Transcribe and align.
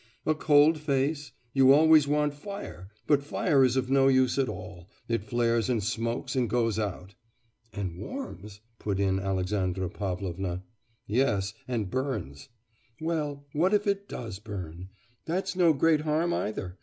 'A 0.25 0.33
cold 0.33 0.79
face.... 0.79 1.31
You 1.53 1.71
always 1.71 2.07
want 2.07 2.33
fire; 2.33 2.89
but 3.05 3.21
fire 3.21 3.63
is 3.63 3.75
of 3.77 3.91
no 3.91 4.07
use 4.07 4.39
at 4.39 4.49
all. 4.49 4.89
It 5.07 5.23
flares 5.23 5.69
and 5.69 5.83
smokes 5.83 6.35
and 6.35 6.49
goes 6.49 6.79
out.' 6.79 7.13
'And 7.71 7.95
warms,'... 7.99 8.61
put 8.79 8.99
in 8.99 9.19
Alexandra 9.19 9.91
Pavlovna. 9.91 10.63
'Yes... 11.05 11.53
and 11.67 11.91
burns.' 11.91 12.49
'Well, 12.99 13.45
what 13.53 13.75
if 13.75 13.85
it 13.85 14.09
does 14.09 14.39
burn! 14.39 14.89
That's 15.25 15.55
no 15.55 15.71
great 15.71 16.01
harm 16.01 16.33
either! 16.33 16.79